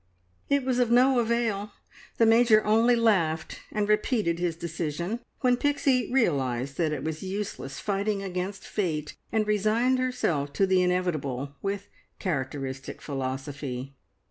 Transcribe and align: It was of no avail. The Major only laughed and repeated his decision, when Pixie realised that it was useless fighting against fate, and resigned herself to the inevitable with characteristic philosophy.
It 0.49 0.63
was 0.65 0.79
of 0.79 0.89
no 0.89 1.19
avail. 1.19 1.73
The 2.17 2.25
Major 2.25 2.65
only 2.65 2.95
laughed 2.95 3.59
and 3.71 3.87
repeated 3.87 4.39
his 4.39 4.55
decision, 4.55 5.19
when 5.41 5.57
Pixie 5.57 6.11
realised 6.11 6.77
that 6.77 6.91
it 6.91 7.03
was 7.03 7.21
useless 7.21 7.79
fighting 7.79 8.23
against 8.23 8.65
fate, 8.65 9.15
and 9.31 9.45
resigned 9.45 9.99
herself 9.99 10.53
to 10.53 10.65
the 10.65 10.81
inevitable 10.81 11.53
with 11.61 11.87
characteristic 12.17 12.99
philosophy. 12.99 13.93